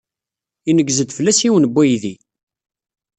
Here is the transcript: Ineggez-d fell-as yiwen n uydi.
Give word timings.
Ineggez-d 0.69 1.09
fell-as 1.17 1.39
yiwen 1.43 1.63
n 1.71 1.73
uydi. 1.81 2.15